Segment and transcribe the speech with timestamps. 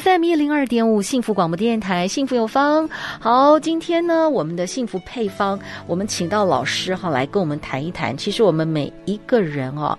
[0.00, 2.88] FM 一零二点五幸福广播电台，幸福有方。
[3.20, 8.16] 好，今天呢，我们的幸福配方，我们请到老师哈来跟我们谈一谈。
[8.16, 9.98] 其实我们每一个人哦，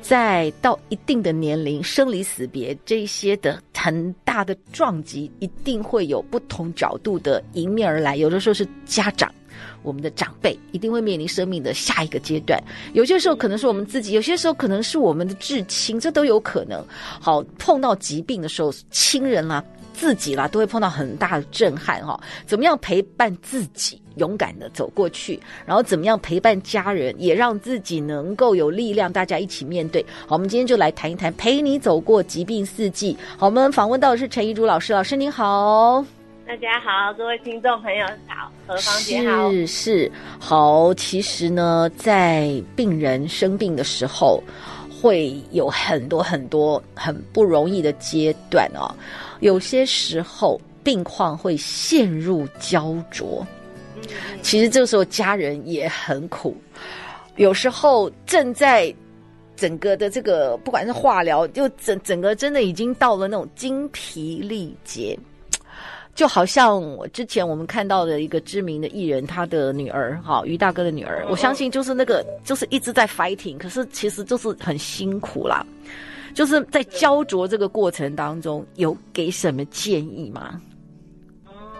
[0.00, 8.16] 在到一定的年龄，生离死别这些的很大的撞击，一定会有不同角度的迎面而来。
[8.16, 9.30] 有的时候是家长。
[9.82, 16.84] 我们的长辈一定会面临生命的下一个阶段，有些时候可能是我们自己，有些时候可能是我们的至亲，这都有可能。
[17.20, 22.18] 好，碰到疾病的时候，亲人啦、自己啦，都会碰到很大的震撼哈。
[22.46, 30.04] 怎么样陪伴自己，勇敢的走过去，然后怎么样陪伴家人，也让自己能够有力量，大家一起面对。
[30.26, 33.16] 好，我们今天就来谈一谈，陪你走过疾病四季。
[33.36, 36.04] 好，我们访问到的是陈怡竹老师，老师您好。
[36.46, 40.92] 大家好，各位听众朋友好，何芳姐好，是是好。
[40.92, 44.42] 其实呢，在病人生病的时候，
[44.90, 48.94] 会有很多很多很不容易的阶段哦。
[49.40, 53.44] 有些时候病况会陷入焦灼，
[54.42, 56.54] 其实这个时候家人也很苦。
[57.36, 58.94] 有时候正在
[59.56, 65.18] 整个的这个，不管是化疗，就整整个真的已经到了那种精疲力竭。
[66.14, 75.66] 就好像我之前我们看到的一个知名的艺人，他的女儿，哈，于大哥的女儿，我相信就是那个，就是一直在 fighting，可是其实就是很辛苦啦。
[76.32, 80.60] 就是在焦灼这个过程当中，有给什么建议吗？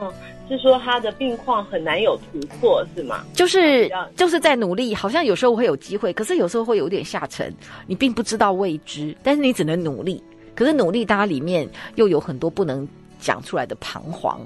[0.01, 0.13] 哦，
[0.49, 3.25] 是说他的病况很难有突破，是吗？
[3.35, 7.55] 就是就是在努力，好像有时候会有机会，可是有时候会有点下沉，
[7.87, 10.21] 你并不知道未知，但是你只能努力。
[10.57, 12.87] 可是努力，它里面又有很多不能。
[13.25, 14.39] 讲出来的彷徨，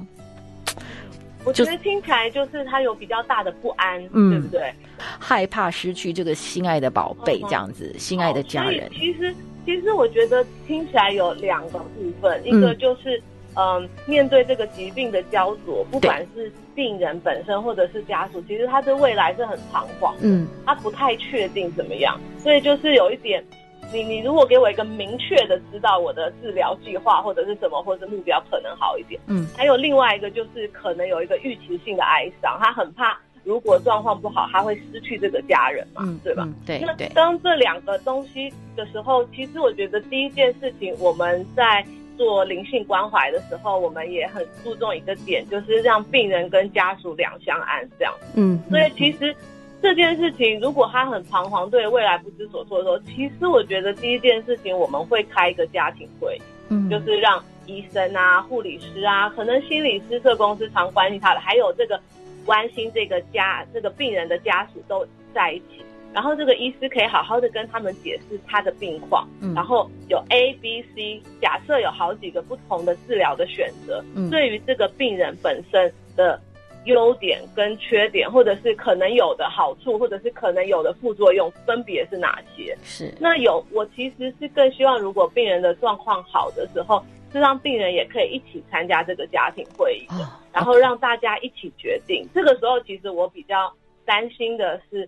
[1.44, 4.72] 我觉得听起来就是他有比较大的不安，嗯，对不对？
[5.18, 8.88] 害怕失去这个心爱的宝贝，这样子，嗯、心爱的家人。
[8.92, 9.34] 其实，
[9.66, 13.20] 其实我觉得听起来有两个部分，一个就是，
[13.54, 23.44] 嗯、呃，面对这个疾病的焦灼，不管是病人本身或者是家属，其实他的未来是很彷徨，嗯，他不太确定怎么样，所以就是有一点。
[23.92, 36.44] 你你如果给我一个明确的知道我的治疗计划或者是什么或者是目标可能好一点，嗯，还有另外一个就是可能有一个预期性的哀伤，他很怕如果状况不好，他会失去这个家人嘛，嗯、对吧？
[36.46, 36.80] 嗯、对。
[36.80, 41.82] 那当这两个东西的时候，其实我觉得第一件事情我们在
[42.16, 48.12] 做灵性关怀的时候，我们也很注重一个点，就是让病人跟家属两相安这样。
[48.34, 49.34] 嗯，所以其实。
[49.80, 56.36] 这件事情，如果他很彷徨，对未来不知所措的时候，其实我觉得第一件事情，我们会开一个家庭会，
[56.68, 62.00] 嗯，就是让医生啊、护理师啊，可能心理师、社工师常关心他的，还有这个
[62.44, 76.40] 关心这个家、这个病人的家属都在一起，然后这个医师可以好好的跟他们解释他的病况，嗯，然后有 A、B、C，假设有好几个不同的治疗的选择，嗯，对于这个病人本身的。
[76.84, 82.76] 优点跟缺点，或者是可能有的好处，或者是可能有的副作用，分别是哪些？
[82.82, 92.26] 是那有，我其实是更希望，如果病人的状况好的时候，是让病人也可以一起参加这个家庭会议的，哦、然后让大家一起决定。
[92.34, 93.70] 这个时候，其实我比较
[94.06, 95.06] 担心的是，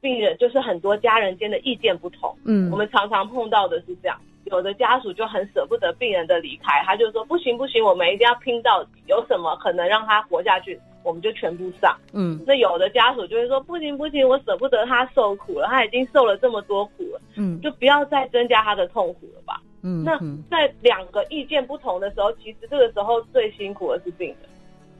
[0.00, 2.36] 病人就是很多家人间的意见不同。
[2.44, 10.78] 嗯，我们常常碰到的是这样，有的家属就很舍不得病人的离开，他就说不行不行，我们一定要拼到底，有什么可能让他活下去？
[11.04, 20.18] 我们就全部上，嗯，那有的家属就会说不行不行，我舍不得他受苦了，他已经受了这么多苦了，嗯，就不要再增加他的痛苦了吧，嗯，那
[20.50, 24.36] 在两个意见不同的时候，其实这个时候最辛苦的是病人，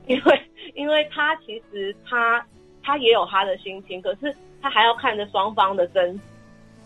[0.07, 0.41] 因为
[0.75, 2.45] 因为他其实他
[2.83, 6.19] 他也有他的心情，可是他还要看着双方的争执，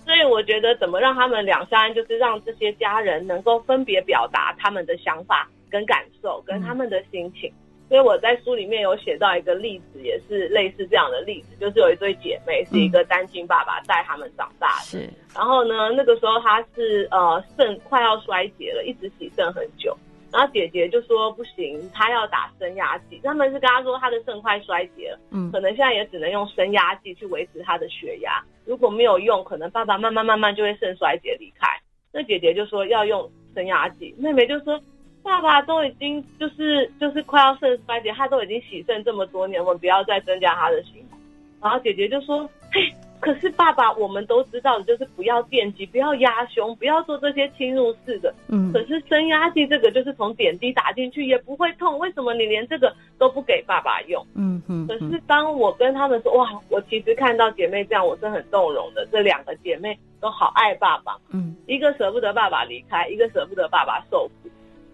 [0.05, 7.51] 所以我觉得怎么让他们两相安，就是让这些家人能够分别表达他们的想法跟感受跟他们的心情。
[7.87, 15.09] 所以我在书里面有写到一个例子，也是类似这样的例子，就是有一对姐妹是一个单亲爸爸带他们长大的，是。
[15.33, 19.97] 然后呢，那个时候他是呃肾快要衰竭了，一直洗肾很久。
[20.29, 23.21] 然后姐姐就说不行，她要打升压剂。
[23.23, 28.43] 他们是跟她说她的肾快衰竭了，嗯，可能现在也只能用升压剂去维持她的血压。
[28.65, 31.65] 如果没有用，可能爸爸慢慢慢慢就会肾衰竭离开。
[32.11, 34.77] 那姐姐就说要用升压剂，妹妹就说。
[35.27, 41.17] 爸爸都已经就是就是快要肾衰竭，他都已经洗肾这么多年，我们不要再增加他的辛苦。
[41.61, 42.81] 然后姐姐就说：“嘿。”
[43.19, 48.31] 可是爸爸，我们都知道的就是不要电击，不要压胸，不要做这些侵入式的。
[48.47, 48.71] 嗯。
[48.71, 54.23] 可是升压剂这个就是从点滴打进去也不会痛，为什么你连这个都不给爸爸用？
[54.35, 54.85] 嗯嗯。
[54.85, 59.03] 可是当我跟他们说，哇，我其实看到姐妹这样，我是很动容的。
[59.11, 61.17] 这两个姐妹都好爱爸爸。
[61.33, 61.55] 嗯。
[61.65, 64.46] 一个舍不得爸爸离开，一个舍不得爸爸受苦。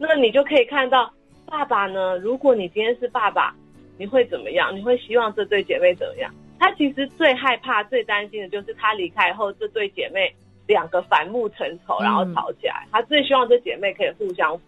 [0.08, 1.12] 那你就可以看到，
[1.46, 3.56] 爸爸呢，如果你今天是爸爸，
[3.98, 4.76] 你会怎么样？
[4.76, 6.34] 你会希望这对姐妹怎么样？
[6.60, 10.34] 他其实最害怕、最担心的就是他离开后，这对姐妹
[10.68, 12.84] 两个反目成仇，然后吵起来。
[12.86, 14.60] 嗯、他最希望这姐妹可以互相。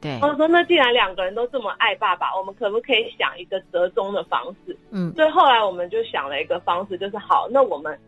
[0.00, 7.98] 对，他说：“那既然两个人都这么爱爸爸，我们可不可以想一个折中的方式？”嗯，所以后来我们就想了一个方式，就是好，那我们。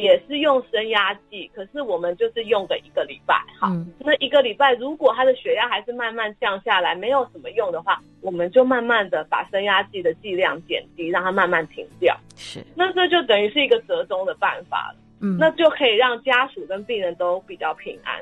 [0.00, 12.18] 也是用升压剂，可是我们就是用个一个礼拜，好，嗯、那一个礼拜如果他的血压还是慢慢降下来，没有什么用的话，我们就慢慢的把升压剂的剂量减低，让它慢慢停掉。
[12.34, 14.98] 是，那这就等于是一个折中的办法了。
[15.20, 18.20] 嗯，那就可以让家属跟病人都比较平安。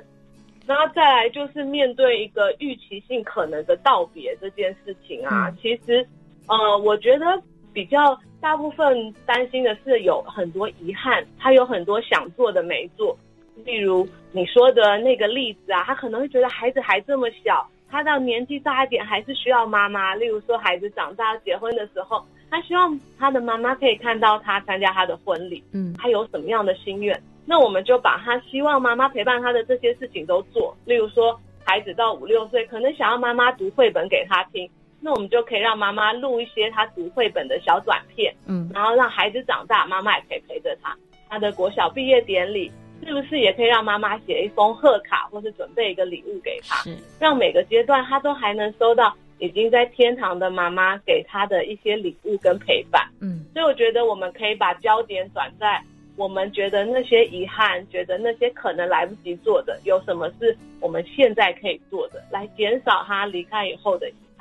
[0.67, 6.07] 然后再来就是面对一个预期性可能的道别这件事情啊，嗯、其实，
[6.49, 7.43] 呃，我觉得
[7.73, 8.21] 比较。
[8.43, 13.17] 大部分担心的是有很多遗憾，他有很多想做的没做。
[13.65, 20.17] 例如你说的那个例子啊，他可能会觉得孩子还这么小，他到年纪大一点还是需要妈妈。
[20.17, 27.17] 例如说孩子长大结婚的时候，他希望他的妈妈可以看到他参加他的婚礼，嗯，他有什么样的心愿，
[27.47, 30.77] 那我们就把他希望妈妈陪伴他的这些事情都做。
[30.85, 34.69] 例如说孩子到五六岁，可能想要妈妈读绘本给他听。
[35.03, 40.97] 那我们就可以让妈妈录一些她读绘本的小短片，嗯，然后让孩子长大，妈妈也可以陪着他。
[41.29, 42.71] 他的国小毕业典礼
[43.05, 46.77] 是不是也可以让妈妈写一封贺卡，或是准备一个礼物给他？
[46.83, 53.09] 是，让每个阶段他都还能收到已经在天堂的妈妈给他的一些礼物跟陪伴。
[53.21, 55.83] 嗯，所以我觉得我们可以把焦点转在
[56.17, 64.32] 我们觉得那些遗憾，觉得那些可能来不及做的，有什么是我们现在可以做的，来减少他离开以后的遗憾。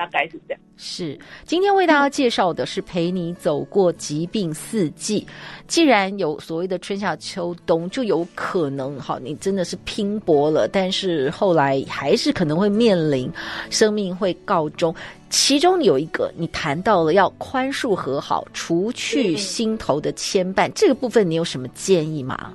[0.00, 0.60] 大概是这样。
[0.78, 5.26] 是，今天为大家介绍的是陪你走过疾病四季。
[5.66, 13.30] 既然有所谓的春夏秋冬，就有可能哈，你真的是拼搏了，但是后来还是可能会面临
[13.68, 14.94] 生命会告终。
[15.28, 22.54] 其中有一个，你谈到了要宽恕和好，除去心头的牵绊，嗯、这个部分你有什么建议吗？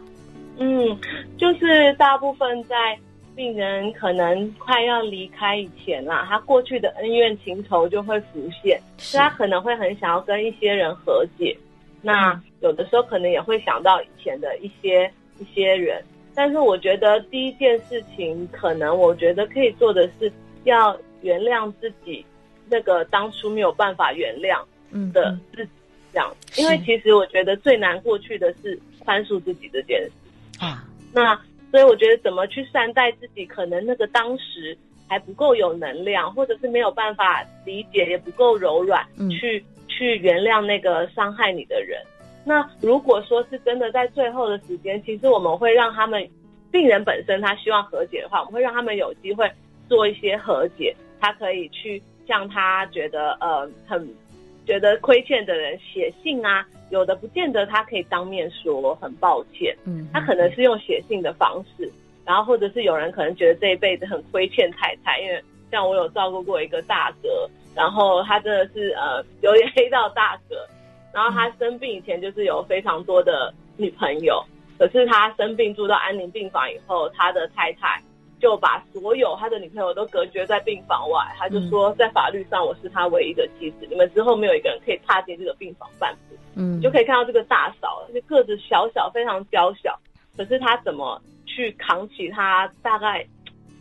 [0.58, 0.98] 嗯，
[1.38, 2.76] 就是大部分在。
[3.36, 11.56] 病人可能快要离开以前啦，他过去的恩怨情仇就会浮现，所以他可能会很想要跟一些人和解。
[12.02, 16.02] 那有的时候可能也会想到以前的一些一些人，
[16.34, 20.32] 但是我觉得第一件事情，可能我觉得可以做的是
[20.64, 22.26] 要原谅自己，
[22.70, 24.64] 那个当初没有办法原谅
[25.12, 25.72] 的自己，
[26.14, 26.34] 这样。
[26.52, 30.12] 是因为其实我觉得最难过去的是宽恕自己这件事
[30.60, 30.86] 啊。
[31.12, 31.38] 那。
[31.72, 34.78] 所以我觉得怎么去善待自己，可能那个当时
[35.10, 42.02] 还不够有能量，或者是没有办法理解，也不够柔软，嗯、去去原谅那个伤害你的人。
[42.46, 46.26] 那如果说是真的在最后的时间，其实我们会让他们
[46.72, 49.52] 病人本身他希望和解的话，我们会让他们有机会
[49.90, 54.08] 做一些和解，他可以去向他觉得呃很
[54.66, 56.66] 觉得亏欠的人写信啊。
[56.90, 61.92] 有的不见得他可以当面说很抱歉，嗯，他可能是用写信的方式，
[62.26, 70.56] 然后或者是有人可能觉得这一辈子很亏欠太太，因为像我有照顾过一个大哥，然后他真的是呃有点黑道大哥，
[71.12, 74.44] 然后他生病以前就是有非常多的女朋友，
[74.78, 78.02] 可是他生病住到安宁病房以后，他的太太。
[78.46, 86.36] 就把所有他的女朋友都隔绝在病房外，他就说，在法律上我是他唯一的妻子，嗯、你们之后没有一个人可以踏进这个病房半步。
[86.54, 90.00] 嗯，就可以看到这个大嫂，就个子小小，非常娇小，
[90.38, 93.26] 可是他怎么去扛起他大概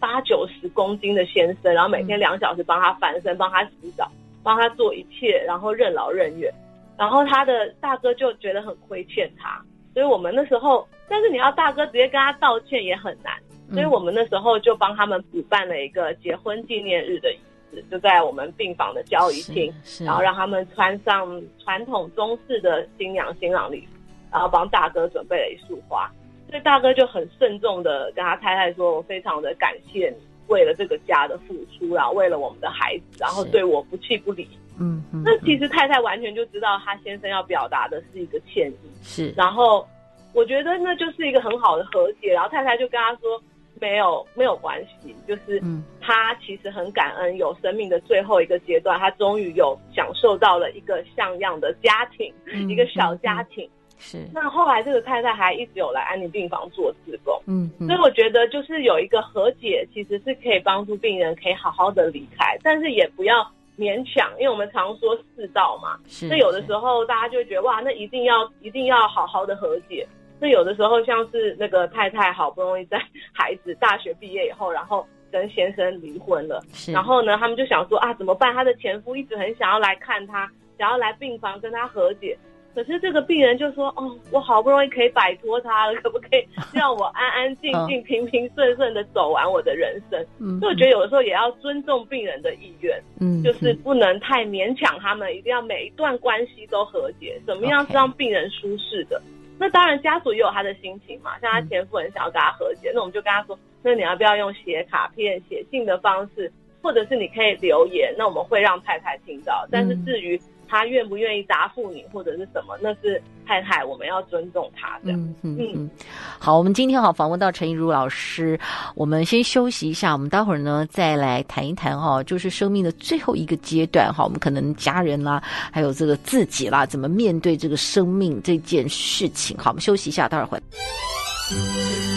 [0.00, 4.10] 八九十公斤的先生，然后每天两小时帮他翻身，帮他洗澡，
[4.42, 6.50] 帮他做一切，然后任劳任怨，
[6.96, 13.34] 然后他的大哥就觉得很亏欠他，所以我们那时候，但是你要大哥直接跟他道歉也很难。
[13.74, 17.38] 所以我们那时候就帮他们补办了一个结婚纪念日的仪
[17.72, 23.98] 式，就在我们病房的交易厅，然后让他们穿上传统中式的新娘新郎礼服，
[24.30, 26.10] 然后帮大哥准备了一束花。
[26.48, 30.16] 所以大哥就很慎重的跟他太太说：“我非常的感谢你
[30.46, 35.22] 为了这个家的付出，然后为了我们的孩子，然后对我不弃不离。”嗯嗯。
[35.24, 39.32] 那其实太太完全就知道他先生要表达的是一个歉意，是。
[39.36, 39.84] 然后
[40.32, 43.42] 我觉得那就是一个很好的和解，然后太太就跟他说。
[43.80, 45.62] 没有没有关系，就是
[46.00, 53.68] 他其实很感恩，有生命的最后一个阶段，他终于有享受到了一个像样的家庭，嗯、一个小家庭。
[53.98, 54.26] 是。
[54.32, 66.28] 那后来这个太太还一直有来安宁病房做志工，嗯，嗯，所以我觉得就是有一个和解，其实是可以帮助病人可以好好的离开，但是也不要勉强，因为我们常说世道嘛，是。
[66.28, 70.06] 所以有的时候大家就会觉得哇，那一定要一定要好好的和解。
[70.44, 72.98] 那有的时候像是那个太太好不容易在
[73.32, 78.52] 孩子大学毕业以后，然后跟先生离婚了，然后呢，他们就想说啊，怎么办？
[78.52, 80.46] 她的前夫一直很想要来看她，
[80.78, 82.36] 想要来病房跟她和解，
[82.74, 86.46] 可是这个病人就说，哦，我好不容易可以摆脱他了，可不可以
[86.76, 90.22] 让我安安静静、平平顺顺的走完我的人生？
[90.40, 99.22] 嗯，所以我觉得有的时候也要尊重病人的意愿，嗯，就是不能太勉强他们，一定要每一段关系都和解，怎么样是让病人舒适的？
[99.58, 101.38] 那当然，家属也有他的心情嘛。
[101.40, 108.14] 像他前夫很想要跟他和解，嗯，那我们就跟他说：那你要不要用写卡片、写信的方式，或者是你可以留言？
[108.18, 109.66] 那我们会让太太听到。
[109.70, 112.76] 但是至于，他愿不愿意答复你或者是什么？
[112.80, 115.12] 那是太太，我们要尊重他的。
[115.12, 115.90] 嗯嗯嗯。
[116.38, 118.58] 好，我们今天好访问到陈怡如老师，
[118.94, 129.56] 我们先休息一下，我们待会儿呢再来谈一谈哈，就是生命的最后一个阶段哈，我们可能家人啦，还有这个自己啦，怎么面对这个生命这件事情？
[129.58, 130.64] 好，我们休息一下，待会儿回来。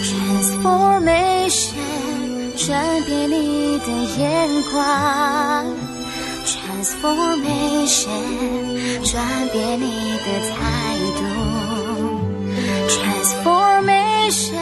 [0.04, 1.76] Transformation，
[2.66, 5.97] 转变你的眼光。
[6.78, 8.22] Transformation，
[9.04, 9.18] 转
[9.52, 10.56] 变你的态
[11.18, 11.20] 度。
[12.88, 14.62] Transformation，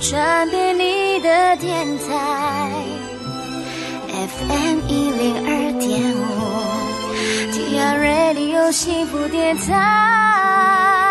[0.00, 2.72] 转变你的电台。
[4.08, 5.84] FM 一零二点
[6.16, 6.24] 五
[7.52, 11.05] ，TR Radio 幸福电台。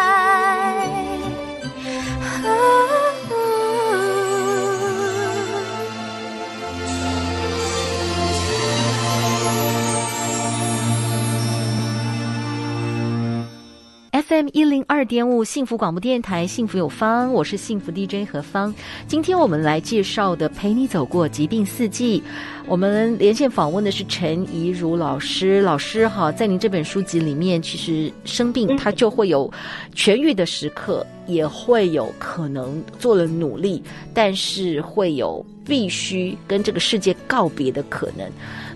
[14.36, 18.75] FM 一零二点五幸福广播电台，幸福有方，我是幸福 DJ 何芳。
[19.08, 22.20] 今天我们来介绍的《陪你走过疾病四季》，
[22.68, 25.62] 我们连线访问的是陈怡如老师。
[25.62, 29.50] 老师哈，在您这本书籍里面，其实生病它就会有
[29.96, 33.82] 痊愈的时刻，也会有可能做了努力，
[34.13, 38.30] 但是会有必须跟这个世界告别的可能。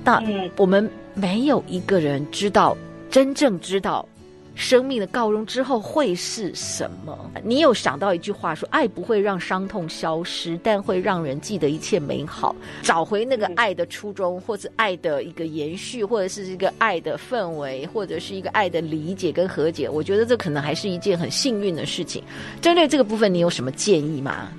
[0.06, 0.24] 那
[0.56, 2.78] 我们没有一个人知道，
[3.12, 4.08] 真正知道。
[4.60, 7.18] 生命的告终之后会是什么？
[7.42, 22.22] 你有想到一句话说：“爱不会让伤痛消失，但会让人记得一切美好，找回那个爱的初衷，或者爱的一个延续，或者是一个爱的氛围，或者是一个爱的理解跟和解。”我觉得这可能还是一件很幸运的事情。
[22.60, 24.50] 针对这个部分，你有什么建议吗？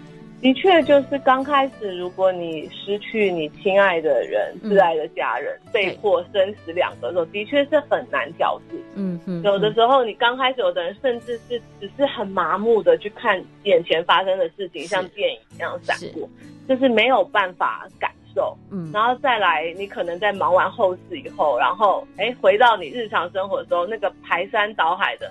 [0.41, 8.77] 的确，就是刚开始，如果你失去你亲爱的人、挚、嗯、爱的家人，被迫生死两个的时候，的确是很难调试。
[8.95, 16.27] 嗯嗯，有的时候你刚开始，有的人甚至是只是很麻木的去看眼前发生的事情，像电影一样闪过，
[16.67, 18.57] 就是没有办法感受。
[18.71, 25.31] 嗯，然后再来，你可能在忙完后事以后，然后哎，回到你日常生活的时候，那个排山倒海的。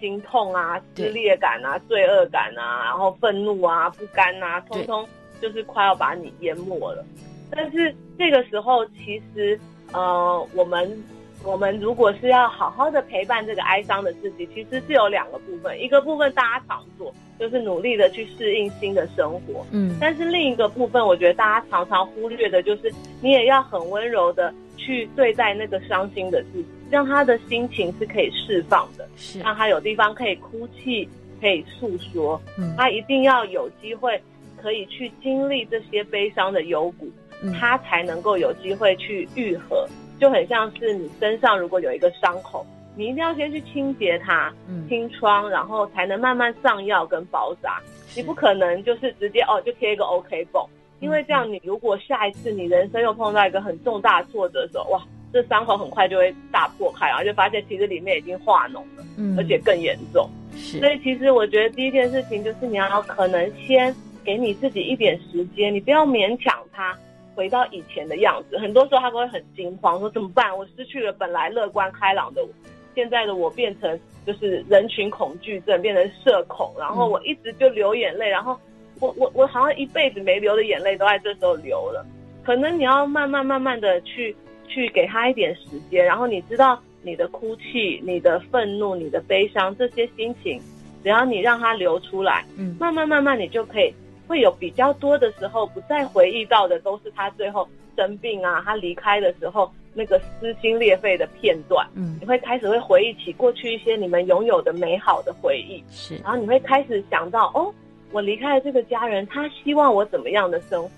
[0.00, 5.08] 心痛啊，撕裂感啊，罪恶感啊，然后愤怒啊，不甘啊，通通
[5.40, 7.04] 就是快要把你淹没了。
[7.50, 9.58] 但是这个时候，其实
[9.92, 11.04] 呃，我们
[11.44, 26.68] 我们如果是要好好的陪伴这个哀伤的自己，其实是有两个部分，一个部分大家常做，就是努力的去适应新的生活，嗯，但是另一个部分，我觉得大家常常忽略的，就是你也要很温柔的去对待那个伤心的自己。
[26.90, 31.08] 让他的心情是可以释放的，是让他有地方可以哭泣，
[31.40, 32.40] 可以诉说。
[32.58, 34.20] 嗯，他一定要有机会
[34.56, 37.10] 可以去经历这些悲伤的幽谷，
[37.42, 39.86] 嗯，他才能够有机会去愈合。
[40.18, 42.66] 就很像是你身上如果有一个伤口，
[42.96, 47.80] 你一定要先去清洁它，嗯，清创，然后才能慢慢上药跟包扎。
[48.16, 50.60] 你不可能就是直接哦就贴一个 OK 绷，
[50.98, 55.00] 因为这样你如果下一次你人生又碰到一个很重大挫折的时候，哇！
[55.32, 60.28] 这伤口很快就会大破开，然后就发现其实里面已经化脓了，嗯，而且更严重。
[60.56, 63.94] 是，所以其实我觉得第一件事情就是你要可能先
[64.24, 66.96] 给你自己一点时间，你不要勉强他
[67.34, 68.58] 回到以前的样子。
[68.58, 70.56] 很多时候他都会很惊慌，说怎么办？
[70.56, 72.48] 我失去了本来乐观开朗的我，
[72.94, 78.58] 现在的我变成就是人群恐惧症，变成社恐，然后我一直就流眼泪，然后
[78.98, 82.04] 我我我好像一辈子没流的眼泪都在这时候流了。
[82.42, 84.34] 可能你要慢慢慢慢的去。
[84.68, 90.60] 去给他一点时间，然后你知道你的哭泣、你的愤怒、你的悲伤这些心情，
[91.02, 93.92] 只要你让它流出来，嗯，慢慢慢慢你就可以
[94.26, 101.86] 会有比较多的时候，不再回忆到的都是他最后生病啊，他离开的时候那个撕心裂肺的片段。
[101.94, 105.82] 嗯，你会开始会回忆起过去一些你们拥有的美好的回忆。
[105.90, 107.72] 是，然后你会开始想到，哦，
[108.12, 110.90] 我离开了这个家人，他希望我怎么样的生活？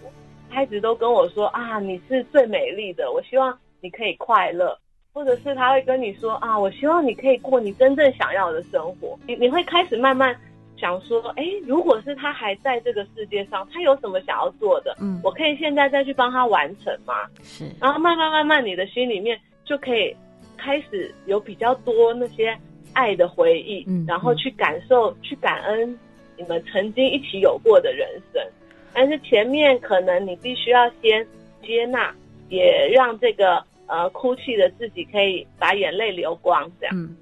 [0.50, 4.76] 他一直都跟我说啊，你是最美丽的，我希望你可以快乐。
[5.12, 9.19] 或者是他会跟你说啊，我希望你可以过你真正想要的生活。
[9.26, 10.35] 你你会开始慢慢
[10.76, 14.97] 想说，哎，如果是他还在这个世界上，他有什么想要做的？
[15.00, 17.26] 嗯，我可以现在再去帮他完成吗？
[17.42, 17.69] 是。
[17.80, 20.14] 然后慢慢慢慢，你的心里面就可以
[20.57, 22.57] 开始有比较多那些
[22.92, 25.99] 爱的回忆，嗯，然后去感受、去感恩
[26.37, 28.40] 你们曾经一起有过的人生。
[28.92, 31.26] 但是前面可能你必须要先
[31.62, 32.14] 接纳，
[32.49, 33.62] 也让这个。
[33.92, 36.97] 呃，哭泣的自己可以把眼泪流光，这样。
[36.97, 37.16] 嗯，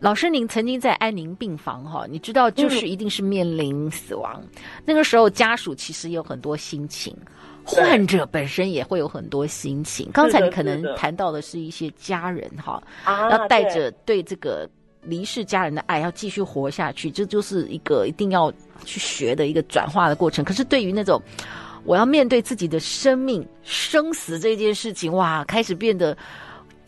[0.00, 7.14] 老师，您曾经在安宁病房哈，你知道，就是一定是面临死亡，嗯、那个时候家属其实有很多心情，
[7.62, 10.08] 患者本身也会有很多心情。
[10.14, 14.66] 刚才你可能谈到的是一些家人哈，要带着对这个
[15.02, 18.52] 离世家人的爱，要继续活下去，这就是一个一定要
[18.84, 20.44] 去学的一个转化的过程。
[20.44, 21.20] 可是对于那种。
[21.84, 26.16] 我要面对自己的生命生死这件事情，哇，开始变得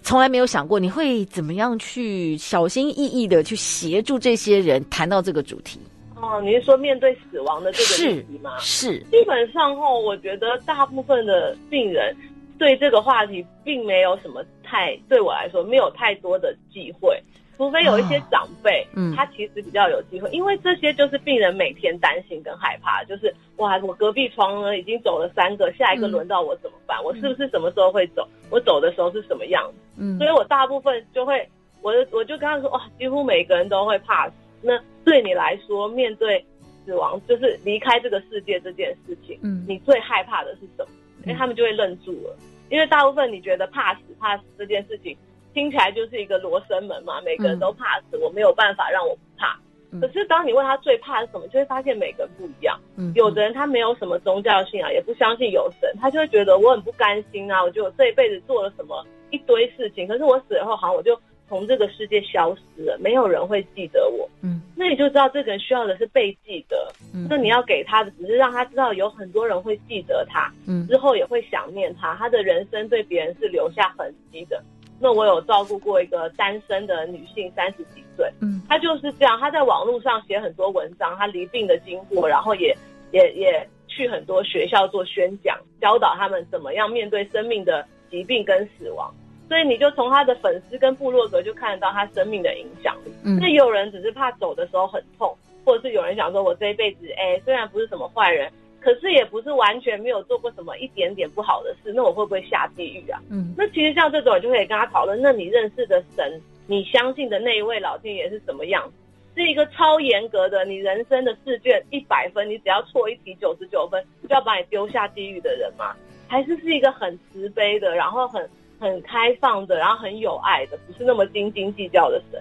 [0.05, 0.79] 从来没有想过。
[0.79, 5.81] 你会怎么样去小心翼翼的去协助这些人谈到这个主题？
[6.15, 8.57] 哦，你是说面对死亡的这个主题吗？
[8.61, 12.17] 是，是基本上后，我觉得大部分的病人
[12.57, 17.21] 对这个话题并没有什么太，对我来说没有太多的忌讳。
[17.57, 26.99] 除非有一些长辈，哦嗯、他其实比较有机会，因为这些就是病人每天担心跟害怕，就是哇，我隔壁床呢已经走了三个，下一个轮到我怎么办？
[26.99, 28.29] 嗯、我是不是什么时候会走？
[28.51, 29.79] 我走的时候是什么样子？
[29.99, 31.49] 嗯，所以我大部分就会，
[31.83, 34.35] 我我就跟他说，哇，几乎每个人都会怕死。
[34.63, 36.45] 那对你来说，面对
[36.85, 40.89] 死亡，就是离开这个世界这件事情，嗯，你最害怕的是什么？
[41.25, 42.37] 因为他们就会愣住了，
[42.69, 45.17] 因为大部分你觉得怕死怕死这件事情。
[45.55, 49.57] 听起来就是一个罗生门嘛，每个人都怕死，嗯、我没有办法让我不怕。
[49.93, 52.79] 嗯、可是当你问他最怕是什么，就会发现每个人不一样。
[52.97, 61.17] 嗯，有的人他没有什么宗教信仰，也不相信有神，他就会觉得我很不甘心啊，我觉得我这一辈子做了什么一堆事情，可是我死了后好像我就
[61.49, 64.29] 从这个世界消失了，没有人会记得我。
[64.43, 66.91] 嗯，那你就知道这个人需要的是被记得。
[67.15, 74.61] 嗯，那你要给他的只是让他知道有很多人会记得他，嗯，之后也会想念他，他的人生对别人是留下痕迹的。
[75.01, 82.75] 那我有照顾过一个单身的女性，三十几岁，嗯，她就是这样，她在网络上写很多文章，她离病的经过，然后也
[83.13, 89.13] 也也去很多学校做宣讲，教导他们怎么样面对生命的疾病跟死亡。
[89.47, 93.13] 所以你就从她的粉丝跟部落格就看得到她生命的影响力。
[93.25, 98.51] 嗯，那也有人只是怕走的时候很痛，或者是有人想说，我这一辈子，哎，虽然不是什么坏人。
[98.85, 103.19] 可是也不是完全没有做过什么一点点不好的事，那我会不会下地狱啊？
[103.31, 105.19] 嗯，那其实像这种，就可以跟他讨论。
[105.23, 108.93] 那你认识的神，你相信的那一位老天爷是什么样？
[109.35, 115.97] 是一个超严格的，你人生的试卷一百分，你只要错一题九十九分就要把你丢下地狱的人吗？
[116.29, 122.41] 还是是一个很慈悲的，然后很很开放的，然后很有爱的，不是那么斤斤计较的神？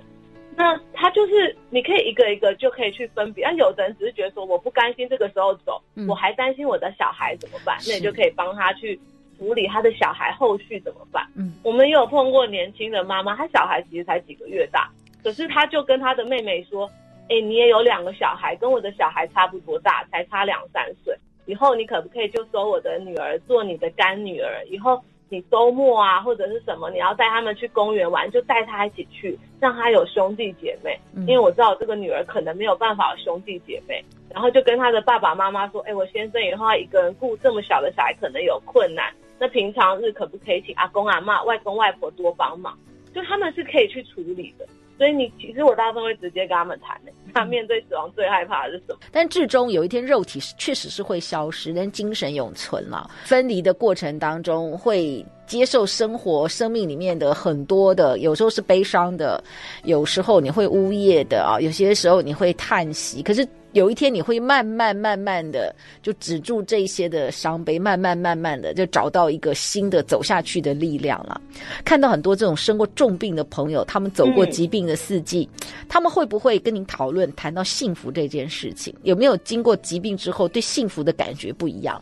[0.56, 3.46] 那他就是，你可以一个一个就可以去分别。
[3.46, 7.78] 那有的人只是觉得说，我不甘心这个时候走，嗯、我还担心我的小孩怎么办？
[7.88, 9.00] 那你就可以帮他去
[9.38, 11.26] 处理他的小孩后续怎么办？
[11.36, 14.90] 嗯，我们也有碰过年轻的妈妈，她小孩其实才几个月大，
[15.24, 16.90] 可是她就跟她的妹妹说，
[17.30, 24.64] 哎，你也有两个小孩，跟我的小孩差不多大，才差两三岁，以后你可不可以就收我的女儿做你的干女儿？
[24.70, 25.02] 以后。
[25.30, 31.00] 你周末啊，或者是什么，你要带他们去公园玩，就带他一起去，让他有兄弟姐妹。
[31.26, 39.12] 因为我知道这个女儿可能没有办法有兄弟姐妹，然后就跟他的爸爸妈妈说：“哎，我先生以后要一个人顾这么小的小孩，可能有困难。
[39.40, 42.78] 那平常日可不可以请阿公阿妈、外公外婆多帮忙？
[43.14, 44.66] 就他们是可以去处理的。
[45.04, 47.12] 所以你其实我大部分会直接跟他们谈的。
[47.34, 49.00] 他面对死亡最害怕的是什么？
[49.12, 53.10] 但至终有一天，肉体是确实是会消失，但精神永存了。
[53.26, 59.44] 分离的过程当中，会接受生活、生命里面的很多的，有时候是悲伤的，
[59.84, 63.22] 有时候你会呜咽的啊，有些时候你会叹息。
[63.22, 63.48] 可是。
[63.74, 71.42] 有一天你会慢慢慢慢的就止住这些的伤悲，慢慢慢慢的就找到一个新的走下去的力量了。
[71.84, 75.50] 看到很多这种生过重病的朋友，他们走过疾病的四季，
[75.90, 78.94] 他们会不会跟您讨论谈到幸福这件事情？
[79.02, 82.00] 有没有经过疾病之后对幸福的感觉不一样？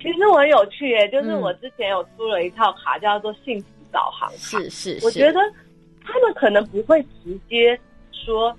[0.00, 4.36] 其实我很有趣诶，就是我之前有出了一套卡，叫做幸福导航卡。
[4.36, 5.40] 是是是，我觉得
[6.02, 7.78] 他们可能不会直接
[8.12, 8.56] 说。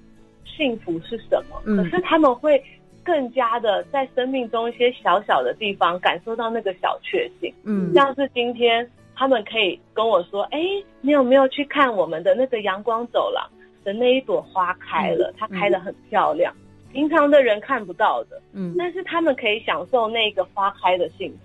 [0.57, 1.59] 幸福是什么？
[1.81, 2.61] 可是他们会
[3.03, 7.51] 更加的在生命中一些小小的地方感受到那个小确幸。
[7.63, 10.59] 嗯，像是今天他们可以跟我说：“哎，
[10.99, 13.49] 你有没有去看我们的那个阳光走廊
[13.83, 15.33] 的那一朵花开了？
[15.35, 16.53] 它开的很漂亮，
[16.91, 18.41] 平常的人看不到的。
[18.53, 21.37] 嗯，但是他们可以享受那个花开的幸福。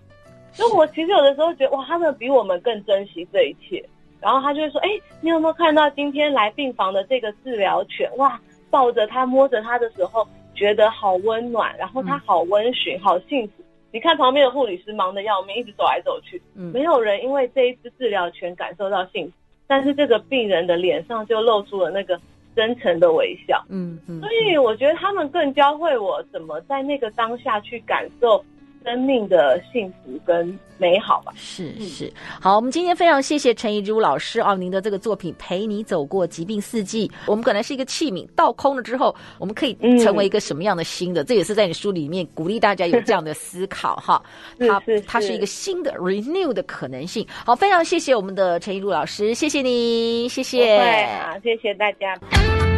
[0.53, 3.85] 所以我其实有的时候觉得，哇，他们比我们更珍惜这一切。
[4.21, 4.89] 然后他就会说：“哎，
[5.21, 8.11] 你有没有看到今天来病房的这个治疗犬？
[8.17, 13.53] 哇，抱着它摸着它的时候。”觉得好温暖，然后它好温驯，嗯、好幸福。
[13.93, 19.33] 你看旁边的护理师忙得要命，一直走来走去，嗯，没有人因为这一次治疗犬感受到幸福，
[19.67, 22.19] 但是这个病人的脸上就露出了那个
[22.57, 24.19] 真诚的微笑，嗯嗯。
[24.21, 28.45] 所以我觉得他们更教会我怎么在那个当下去感受。
[28.87, 32.13] 生命的幸福跟美好吧，是是。
[32.41, 41.25] 好，我们今天非常谢谢陈怡如老师哦，您的这个作品《陪你走过疾病四季》，我们本来是一个器皿，倒空了之后，我们可以成为一个什么样的新的？
[41.25, 44.23] 嗯、这也是在你书里面鼓励大家有这样的思考哈。
[44.61, 47.27] 它它是一个新的 renew 的可能性。
[47.45, 50.79] 好，非常谢谢我们的陈怡如老师，谢谢你，谢谢，
[51.25, 52.76] 好，谢谢大家。